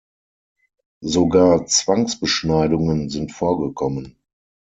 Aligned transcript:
Sogar 1.03 1.67
Zwangsbeschneidungen 1.67 3.09
sind 3.11 3.31
vorgekommen. 3.33 4.17